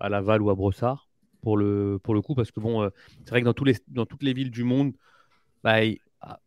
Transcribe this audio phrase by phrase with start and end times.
[0.00, 1.08] à Laval ou à Brossard
[1.42, 2.88] pour le, pour le coup, parce que bon,
[3.24, 4.92] c'est vrai que dans, tous les, dans toutes les villes du monde,
[5.64, 5.78] bah,
[6.20, 6.40] ah,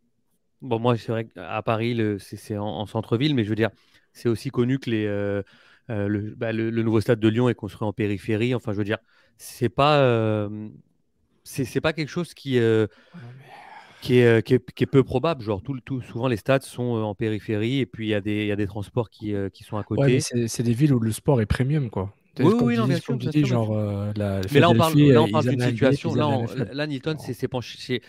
[0.61, 3.71] bon, moi, c'est vrai qu'à Paris, c'est en, centre-ville, mais je veux dire,
[4.13, 5.41] c'est aussi connu que les,
[5.89, 8.55] bah, le, le, nouveau stade de Lyon est construit en périphérie.
[8.55, 8.99] Enfin, je veux dire,
[9.37, 10.49] c'est pas,
[11.43, 12.57] c'est pas quelque chose qui,
[14.01, 15.41] qui est, qui, est, peu probable.
[15.41, 18.45] Genre, tout, tout, souvent, les stades sont en périphérie et puis il y, a des,
[18.45, 20.21] y a des transports qui, qui sont à côté.
[20.21, 22.13] c'est des villes où le sport est premium, quoi.
[22.39, 23.17] Oui, oui, non, bien sûr.
[23.45, 23.75] genre,
[24.15, 26.13] la, mais là, on parle, là, on parle d'une situation.
[26.15, 28.01] Là, là, Nilton s'est penché,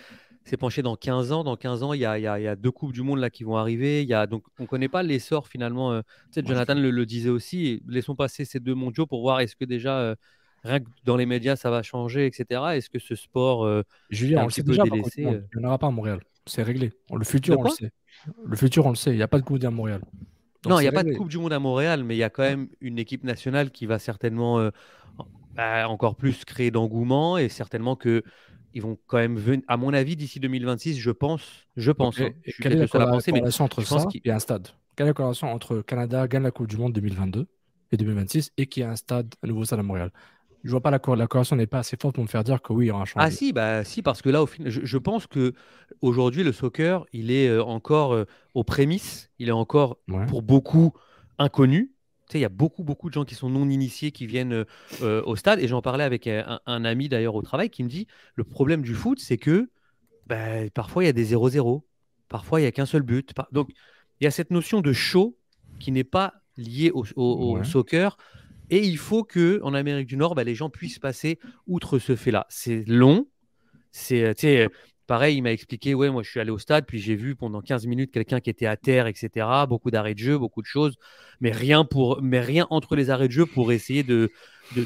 [0.56, 1.42] penché dans 15 ans.
[1.42, 3.30] Dans 15 ans, il y a, y, a, y a, deux Coupes du Monde là,
[3.30, 4.02] qui vont arriver.
[4.02, 5.92] Il y a, donc, on ne connaît pas l'essor finalement.
[5.92, 6.02] Euh,
[6.36, 7.82] Jonathan le, le, disait aussi.
[7.88, 10.14] Laissons passer ces deux mondiaux pour voir est-ce que déjà euh,
[10.62, 12.62] rien que dans les médias, ça va changer, etc.
[12.74, 13.64] Est-ce que ce sport.
[13.64, 16.20] Euh, Julien, on le sait déjà, délaissé, euh il n'y en aura pas à Montréal.
[16.46, 16.92] C'est réglé.
[17.12, 17.90] Le futur, on le sait.
[18.44, 19.10] Le futur, on le sait.
[19.10, 20.00] Il n'y a pas de Coupe du Monde
[20.68, 22.30] non, il n'y a pas de Coupe du Monde à Montréal, mais il y a
[22.30, 24.70] quand même une équipe nationale qui va certainement euh,
[25.54, 28.22] bah, encore plus créer d'engouement et certainement que
[28.74, 31.66] ils vont quand même venir, à mon avis, d'ici 2026, je pense.
[31.76, 32.20] Je pense.
[32.20, 32.30] Hein.
[32.44, 34.68] je suis quelle est la corrélation entre ça et un stade?
[34.94, 37.46] Quelle est la corrélation entre Canada gagne la Coupe du Monde 2022
[37.92, 40.12] et 2026 et qu'il y a un stade, un nouveau stade à Montréal?
[40.62, 42.72] Je vois pas la, la corrélation n'est pas assez forte pour me faire dire que
[42.74, 43.22] oui, il y aura un changement.
[43.22, 45.54] Ah si, bah si, parce que là, au final, je, pense que
[46.02, 50.92] aujourd'hui, le soccer, il est euh, encore euh, aux prémices, il est encore pour beaucoup
[51.38, 51.92] inconnu.
[52.28, 54.64] Tu sais, il y a beaucoup, beaucoup de gens qui sont non initiés qui viennent
[55.02, 55.60] euh, au stade.
[55.60, 58.94] Et j'en parlais avec un, ami d'ailleurs au travail qui me dit le problème du
[58.94, 59.70] foot, c'est que
[60.26, 61.82] bah, parfois il y a des 0-0,
[62.28, 63.32] parfois il n'y a qu'un seul but.
[63.52, 63.70] Donc
[64.20, 65.36] il y a cette notion de show
[65.78, 68.16] qui n'est pas liée au, au soccer
[68.70, 72.16] et il faut que en Amérique du Nord, bah, les gens puissent passer outre ce
[72.16, 72.46] fait-là.
[72.48, 73.26] C'est long.
[73.92, 74.34] C'est,
[75.06, 77.60] pareil, il m'a expliqué, ouais, moi je suis allé au stade, puis j'ai vu pendant
[77.60, 79.46] 15 minutes quelqu'un qui était à terre, etc.
[79.68, 80.96] Beaucoup d'arrêts de jeu, beaucoup de choses,
[81.40, 84.30] mais rien pour, mais rien entre les arrêts de jeu pour essayer de,
[84.74, 84.84] de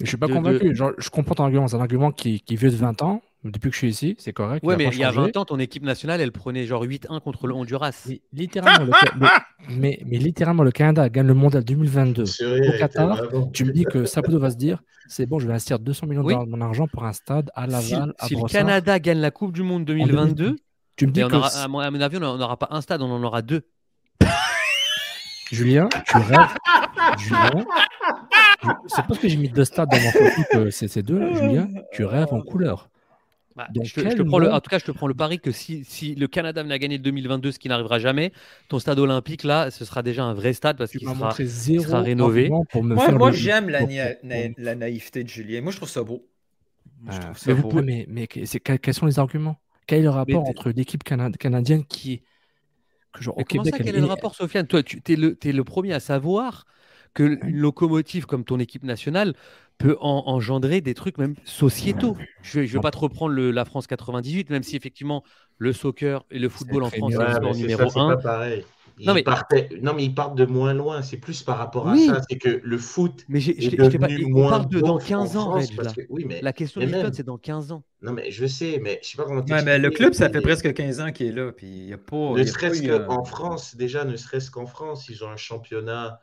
[0.00, 0.74] je suis pas convaincu.
[0.74, 1.68] je comprends ton argument.
[1.68, 3.22] C'est un argument qui, qui est vieux de 20 ans.
[3.44, 4.64] Depuis que je suis ici, c'est correct.
[4.66, 7.46] Oui, mais il y a 20 ans, ton équipe nationale, elle prenait genre 8-1 contre
[7.46, 8.06] le Honduras.
[8.08, 9.26] Mais littéralement, le,
[9.68, 13.20] mais, mais, littéralement, le Canada gagne le mondial 2022 au Qatar.
[13.52, 16.22] Tu me dis que Saputo va se dire c'est bon, je vais investir 200 millions
[16.22, 19.30] de mon argent pour un stade à Laval, si, à Si le Canada gagne la
[19.30, 20.56] Coupe du Monde 2022,
[20.96, 21.62] tu me dis que.
[21.62, 23.62] à mon avis, on n'aura pas un stade, on en aura deux.
[25.52, 26.38] Julien, tu rêves.
[27.18, 27.64] Julien,
[28.86, 31.34] c'est parce que j'ai mis deux stades dans mon photo que c'est ces deux.
[31.34, 32.88] Julien, tu rêves en couleur.
[33.56, 35.84] Bah, je, te, prends le, en tout cas, je te prends le pari que si,
[35.84, 38.32] si le Canada venait à gagner le 2022, ce qui n'arrivera jamais,
[38.68, 42.50] ton stade olympique, là, ce sera déjà un vrai stade parce qu'il sera, sera, rénové.
[42.74, 43.86] moi, j'aime la,
[44.58, 45.60] la, naïveté de Julien.
[45.60, 46.26] Moi, je trouve ça beau.
[47.06, 49.56] Ah, mais, Vous pouvez, mais, mais quels sont les arguments?
[49.86, 52.22] Quel est le rapport entre l'équipe canadienne qui
[53.14, 54.66] que genre, comment ça, quel est le rapport, Sofiane?
[54.66, 56.66] Toi, tu es le, es le premier à savoir
[57.14, 59.34] que une locomotive comme ton équipe nationale
[59.78, 62.16] peut engendrer des trucs même sociétaux.
[62.42, 65.24] Je ne vais, pas te reprendre le, la France 98, même si effectivement
[65.58, 68.16] le soccer et le football en France c'est le sport numéro un.
[69.00, 69.24] non, mais...
[69.82, 71.02] non, mais ils partent de moins loin.
[71.02, 72.20] C'est plus par rapport à ça.
[72.28, 73.24] C'est que le foot.
[73.28, 74.28] Mais est devenu pas...
[74.28, 75.58] moins parle de dans 15 ans,
[76.08, 76.40] oui, mais...
[76.40, 77.82] La question du club, c'est dans 15 ans.
[78.02, 80.40] Non, mais je sais, mais je sais pas comment ouais, mais Le club, ça fait
[80.40, 81.52] presque 15 ans qu'il est là.
[81.52, 85.28] Puis y a pas, ne serait-ce qu'en France, déjà, ne serait-ce qu'en France, ils ont
[85.28, 86.20] un championnat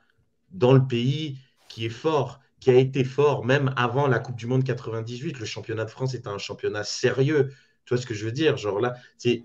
[0.51, 1.37] dans le pays
[1.69, 5.39] qui est fort qui a été fort même avant la Coupe du Monde 98.
[5.39, 7.49] Le championnat de France est un championnat sérieux.
[7.85, 8.55] Tu vois ce que je veux dire?
[8.55, 9.43] Genre là, c'est.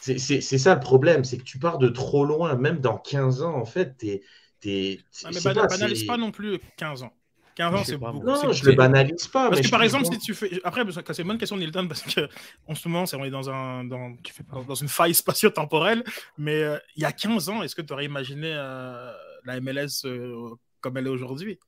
[0.00, 3.54] C'est ça le problème, c'est que tu pars de trop loin, même dans 15 ans,
[3.54, 4.22] en fait, t'es.
[4.64, 4.98] es,
[5.32, 7.12] mais banalise pas non plus 15 ans.
[7.54, 8.24] 15 ans, c'est beaucoup.
[8.24, 9.50] Non, je le banalise pas.
[9.50, 10.58] Parce que par exemple, si tu fais.
[10.64, 14.16] Après, c'est une bonne question, Nilton, parce qu'en ce moment, on est dans, un, dans,
[14.24, 16.02] tu fais dans une faille spatio-temporelle.
[16.38, 19.12] Mais euh, il y a 15 ans, est-ce que tu aurais imaginé euh,
[19.44, 20.50] la MLS euh,
[20.80, 21.58] comme elle est aujourd'hui?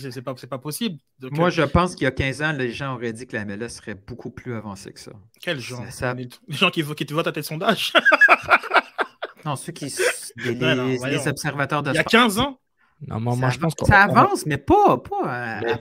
[0.00, 0.98] C'est pas, pas possible.
[1.20, 3.44] Moi, euh, je pense qu'il y a 15 ans, les gens auraient dit que la
[3.44, 5.12] MLS serait beaucoup plus avancée que ça.
[5.40, 5.84] Quels gens
[6.16, 7.92] Les gens qui, qui votent à tes sondages
[9.44, 9.92] Non, ceux qui.
[10.36, 12.58] Les, observateurs de Il y a 15 ans?
[13.08, 15.76] Non, moi, je pense que ça avance, mais pas, pas à, mais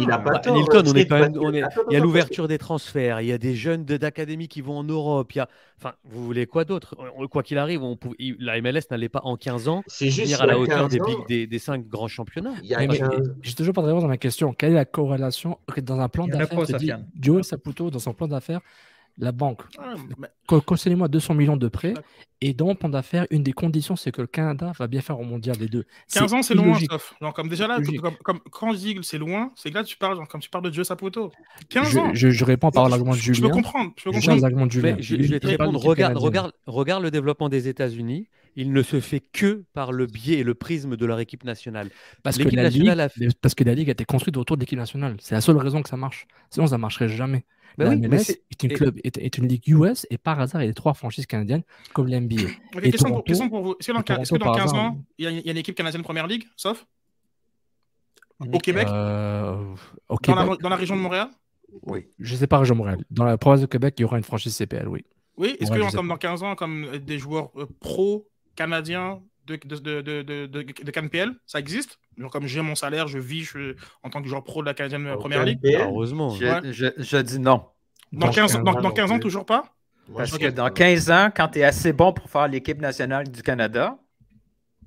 [0.00, 0.56] Il n'a pas tort.
[0.56, 3.32] Nilton, on est quand même, on est, il y a l'ouverture des transferts, il y
[3.32, 5.32] a des jeunes d'académie qui vont en Europe.
[5.34, 6.96] Il y a, enfin, vous voulez quoi d'autre?
[7.30, 10.58] Quoi qu'il arrive, on pouvait, la MLS n'allait pas en 15 ans venir à la
[10.58, 12.54] hauteur des, des, des, cinq grands championnats.
[13.42, 14.54] J'ai toujours pas de réponse dans ma question.
[14.54, 17.00] Quelle est la corrélation dans un plan d'affaires?
[17.20, 18.60] Joel Saputo, dans son plan d'affaires,
[19.18, 19.94] la banque, ah,
[20.66, 21.94] conseillez-moi 200 millions de prêts.
[22.40, 25.18] Et dans mon plan d'affaires, une des conditions, c'est que le Canada va bien faire
[25.18, 25.86] au mondial les deux.
[26.12, 27.14] 15 ans, c'est loin, sauf.
[27.34, 27.78] comme déjà là,
[28.22, 30.64] comme, quand je dis que c'est loin, c'est que là, tu parles, comme tu parles
[30.64, 31.32] de Joe Saputo.
[31.70, 32.10] 15 ans.
[32.12, 33.38] Je, réponds par l'argument de Julien.
[33.38, 33.92] Je peux comprendre.
[33.96, 34.68] Je, peux comprendre.
[34.82, 35.80] Mais, je, vais te répondre.
[35.82, 38.28] Regarde, regarde, regarde le développement des États-Unis.
[38.56, 41.88] il ne se fait que par le biais et le prisme de leur équipe nationale.
[42.22, 43.08] Parce, que la, Ligue, a
[43.40, 45.16] parce que la Ligue a été construite autour de l'équipe nationale.
[45.20, 46.26] C'est la seule raison que ça marche.
[46.50, 47.44] Sinon, ça ne marcherait jamais.
[47.76, 48.62] Bah la MLS est...
[48.62, 51.62] une club, est, une ligue US et par hasard, il y a trois franchises canadiennes
[51.92, 52.42] comme l'NBA.
[52.76, 53.76] Okay, question, pour, question, pour, vous.
[53.80, 56.86] Est-ce que dans, 15 ans, il y, a, une équipe canadienne Première Ligue, sauf
[58.40, 59.74] Au Québec euh,
[60.08, 60.38] au Québec.
[60.38, 61.28] Dans, la, dans, la, région de Montréal
[61.82, 62.06] Oui.
[62.18, 63.04] Je ne sais pas, région de Montréal.
[63.10, 65.04] Dans la province de Québec, il y aura une franchise CPL, oui.
[65.36, 70.00] Oui, est-ce que comme dans 15 ans, comme des joueurs euh, pro canadiens de, de,
[70.00, 74.10] de, de, de CanPL, ça existe Genre comme j'ai mon salaire, je vis je, en
[74.10, 76.30] tant que joueur pro de la canadienne Première Ligue Heureusement.
[76.30, 77.64] Je, je, je, dis non.
[78.12, 79.64] Dans 15, dans, dans 15 ans, toujours pas?
[80.14, 83.42] Parce que dans 15 ans, quand tu es assez bon pour faire l'équipe nationale du
[83.42, 83.98] Canada,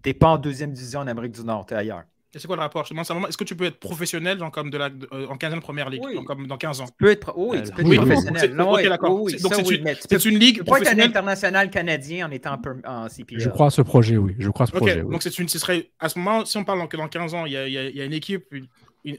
[0.04, 2.04] tu n'es pas en deuxième division en Amérique du Nord, tu es ailleurs.
[2.38, 2.84] Et c'est quoi le rapport?
[2.84, 6.04] Est-ce que tu peux être professionnel genre comme de la, euh, en 15e première ligue
[6.06, 6.24] oui.
[6.24, 6.86] comme dans 15 ans?
[6.86, 8.54] Tu peux être, oui, tu peux être oui, professionnel.
[8.56, 9.20] Non, ok, d'accord.
[9.20, 11.06] Oui, donc c'est une, une ligue professionnelle.
[11.06, 13.40] être un international canadien en étant en CPL.
[13.40, 14.36] Je crois à ce projet, oui.
[14.38, 15.02] Je crois à ce projet.
[15.02, 17.54] Donc une, ce serait à ce moment, si on parle que dans 15 ans, il
[17.54, 18.54] y a, il y a une équipe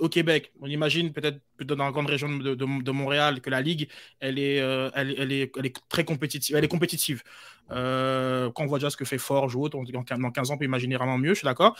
[0.01, 3.89] au Québec, on imagine peut-être dans la grande région de, de, Montréal que la ligue,
[4.21, 6.57] elle est, euh, elle, elle, est, elle, est, très compétitive.
[6.57, 7.23] Elle est compétitive.
[7.71, 10.59] Euh, quand on voit déjà ce que fait Forge ou autre, dans 15 ans, on
[10.59, 11.77] peut imaginer vraiment mieux, je suis d'accord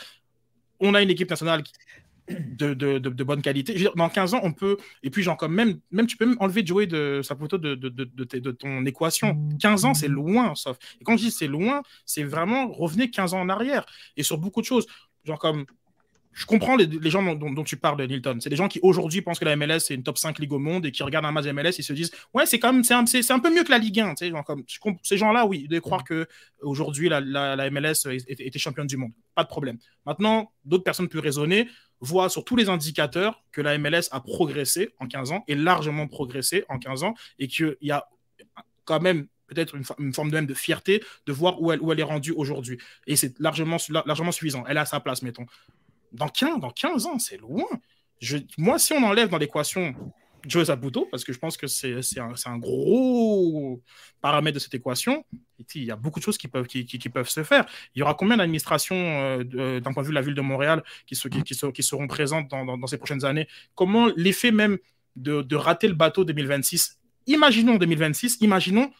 [0.79, 1.63] on a une équipe nationale
[2.29, 3.87] de, bonne qualité.
[3.95, 4.77] Dans 15 ans, on peut.
[5.03, 7.75] Et puis, genre, comme même, même tu peux même enlever Joey de sa photo de,
[7.75, 9.37] de, ton équation.
[9.59, 10.77] 15 ans, c'est loin, sauf.
[10.99, 13.85] Et quand je dis c'est loin, c'est vraiment revenez 15 ans en arrière.
[14.17, 14.87] Et sur beaucoup de choses.
[15.25, 15.65] Genre, comme
[16.39, 18.37] je comprends les, gens dont, tu parles, Nilton.
[18.39, 20.59] C'est des gens qui aujourd'hui pensent que la MLS c'est une top 5 ligue au
[20.59, 22.85] monde et qui regardent un match de MLS et se disent ouais c'est quand même
[22.85, 24.15] c'est un, un, peu mieux que la Ligue 1.
[24.21, 24.63] Genre comme,
[25.03, 26.27] ces gens-là, oui, de croire que
[26.61, 29.79] aujourd'hui la, la, MLS était championne du monde, pas de problème.
[30.05, 31.67] Maintenant, d'autres personnes plus raisonnées
[31.99, 36.07] voient sur tous les indicateurs que la MLS a progressé en 15 ans et largement
[36.07, 38.07] progressé en 15 ans et qu'il y a
[38.85, 41.99] quand même peut-être une, forme de même de fierté de voir où elle, où elle
[41.99, 42.77] est rendue aujourd'hui.
[43.07, 43.75] Et c'est largement,
[44.05, 44.63] largement suffisant.
[44.69, 45.45] Elle a sa place, mettons
[46.11, 47.65] dans 15, dans 15 ans, c'est loin.
[48.57, 49.95] Moi, si on enlève dans l'équation
[50.45, 51.95] Joe Zabuto, parce que je pense que c'est
[52.45, 53.81] un, gros
[54.21, 55.25] paramètre de cette équation,
[55.75, 56.67] il y a beaucoup de choses qui peuvent,
[57.29, 57.65] se faire.
[57.95, 60.83] Il y aura combien d'administrations, euh, d'un point de vue de la ville de Montréal,
[61.05, 63.47] qui, seront présentes dans, dans, ces prochaines années?
[63.75, 64.77] Comment l'effet même
[65.15, 68.91] de, de, rater le bateau 2026 Imaginons 2026, imaginons,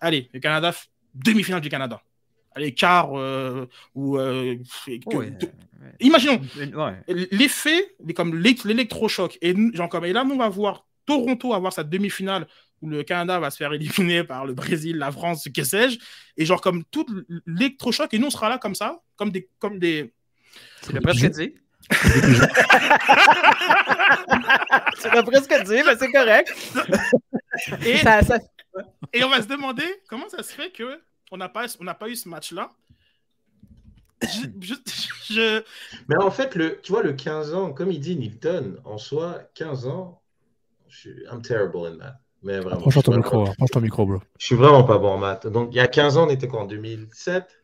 [0.00, 0.74] allez, le Canada,
[1.14, 2.02] demi-finale du Canada
[2.54, 4.56] allez, quart euh, ou euh,
[6.00, 6.40] imaginons
[7.08, 11.82] l'effet comme l'électrochoc et genre comme et là nous on va voir Toronto avoir sa
[11.84, 12.46] demi-finale
[12.80, 15.98] où le Canada va se faire éliminer par le Brésil, la France, que sais-je,
[16.36, 17.06] et genre comme tout
[17.46, 20.12] l'électrochoc et nous on sera là comme ça, comme des comme des
[20.82, 21.54] c'est presque dit.
[24.98, 26.54] c'est presque dit, mais c'est correct.
[27.84, 28.00] et,
[29.12, 31.00] et on va se demander comment ça se fait que
[31.32, 32.70] on n'a pas, on pas eu ce match-là.
[35.30, 35.62] Je,
[36.08, 39.40] Mais en fait, le, tu vois, le 15 ans, comme il dit Nilton, en soi,
[39.54, 40.22] 15 ans,
[40.88, 42.16] je suis, I'm terrible in math.
[42.42, 42.76] Mais vraiment.
[42.76, 44.20] Approche ton micro, ton micro, bro.
[44.38, 45.46] Je suis vraiment pas bon en maths.
[45.46, 47.58] Donc, il y a 15 ans, on était quoi en 2007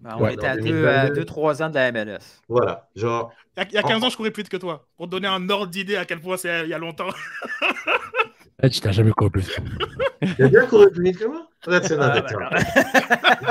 [0.00, 2.42] bah, on était à 2-3 ans de la MLS.
[2.48, 2.88] Voilà.
[2.96, 4.88] Genre, il y a, 15 ans, je courais plus vite que toi.
[4.96, 7.06] Pour te donner un ordre d'idée à quel point c'est il y a longtemps.
[8.62, 9.58] Eh, tu n'as jamais couru plus.
[10.36, 12.24] Tu as bien couru plus vite que moi That's another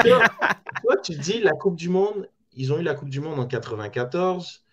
[0.03, 3.45] Toi, tu dis la Coupe du Monde, ils ont eu la Coupe du Monde en
[3.45, 4.63] 94.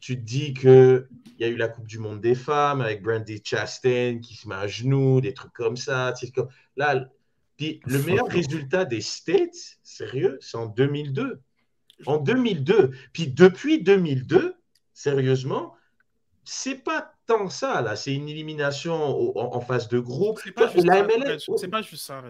[0.00, 1.06] Tu te dis qu'il
[1.40, 4.54] y a eu la Coupe du Monde des femmes avec Brandy Chastain qui se met
[4.54, 6.14] à genoux, des trucs comme ça.
[6.76, 7.08] Là,
[7.56, 11.40] puis le meilleur résultat des States, sérieux, c'est en 2002.
[12.06, 12.92] En 2002.
[13.12, 14.54] Puis depuis 2002,
[14.94, 15.74] sérieusement,
[16.50, 17.94] c'est pas tant ça, là.
[17.94, 20.40] C'est une élimination en, phase de groupe.
[20.42, 22.22] C'est pas, pas, juste ça.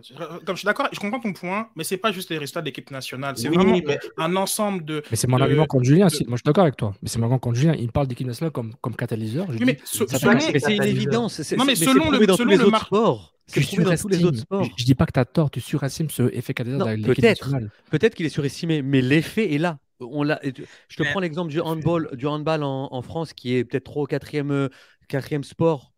[0.44, 2.66] Comme je suis d'accord, je comprends ton point, mais c'est pas juste les résultats de
[2.66, 3.38] l'équipe nationale.
[3.38, 3.78] C'est vraiment
[4.16, 5.04] un ensemble de.
[5.08, 6.08] Mais c'est mon argument contre Julien.
[6.26, 6.94] Moi, je suis d'accord avec toi.
[7.00, 7.76] Mais c'est mon argument contre Julien.
[7.78, 9.46] Il parle d'équipe nationale comme, comme catalyseur.
[9.60, 11.52] mais, c'est une évidence.
[11.52, 13.34] Non, mais selon le, selon le sport.
[13.54, 14.64] Je dans tous les autres sports.
[14.76, 17.70] Je, dis pas que tu as tort, tu surestimes ce effet catalyseur de l'équipe nationale.
[17.90, 22.10] Peut-être qu'il est surestimé, mais l'effet est là on je te prends l'exemple du handball,
[22.16, 24.68] du handball en, France, qui est peut-être trop quatrième, euh,
[25.08, 25.92] quatrième sport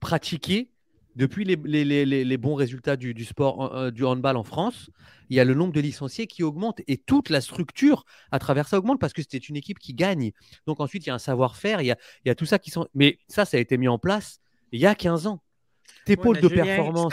[0.00, 0.70] pratiqué.
[1.16, 4.90] Depuis les, bons résultats du, sport euh, du handball en France,
[5.30, 8.66] il y a le nombre de licenciés qui augmente et toute la structure à travers
[8.66, 10.32] ça augmente parce que c'était une équipe qui gagne.
[10.66, 11.94] Donc ensuite, il y a un savoir-faire, il,
[12.24, 12.88] y a, tout ça qui sont.
[12.94, 14.40] Mais ça, ça a été mis en place
[14.72, 15.40] il y a 15 ans.
[16.04, 17.12] Tes pôles de performance,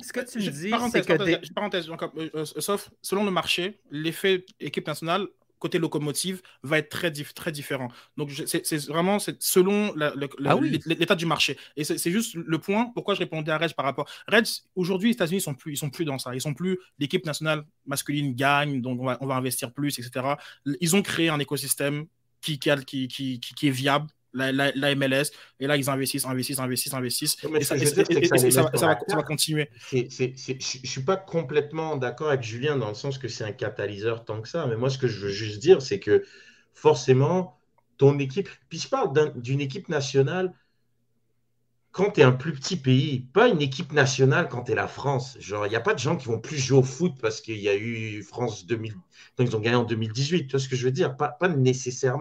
[0.00, 1.52] ce que tu me dis, c'est que.
[1.52, 1.88] Parenthèse,
[2.34, 5.26] euh, sauf selon le marché, l'effet équipe nationale
[5.62, 7.88] côté locomotive va être très, très différent.
[8.16, 11.56] Donc, c'est vraiment selon ah l'état du marché.
[11.76, 14.08] Et c'est juste le point pourquoi je répondais à Reds par rapport.
[14.28, 16.34] Reds, aujourd'hui, les États-Unis, sont plus, ils sont plus dans ça.
[16.34, 20.34] Ils sont plus l'équipe nationale masculine gagne, donc on va, on va, investir plus, etc.
[20.80, 22.06] Ils ont créé un écosystème
[22.40, 27.36] qui, qui, qui, qui est viable la, MLS, et là, ils investissent, investissent, investissent, investissent.
[27.44, 29.68] et, ça, va, continuer.
[29.90, 34.24] je ne suis pas complètement d'accord avec Julien dans le sens que c'est un catalyseur
[34.24, 36.24] tant que ça, mais moi, ce que je veux juste dire, c'est que
[36.72, 37.58] forcément,
[37.98, 40.52] ton équipe, puis je parle d'une équipe nationale
[41.92, 44.88] quand tu es un plus petit pays, pas une équipe nationale quand tu es la
[44.88, 45.36] France.
[45.38, 47.58] Genre, il n'y a pas de gens qui vont plus jouer au foot parce qu'il
[47.58, 48.94] y a eu France 2000,
[49.36, 50.46] donc ils ont gagné en 2018.
[50.46, 51.16] Tu vois ce que je veux dire?
[51.16, 52.20] Pas, pas nécessairement.